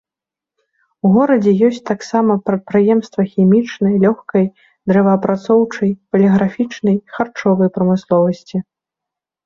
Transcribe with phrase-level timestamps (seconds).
[1.09, 4.45] У горадзе ёсць таксама прадпрыемствы хімічнай, лёгкай,
[4.89, 8.57] дрэваапрацоўчай, паліграфічнай, харчовай прамысловасці.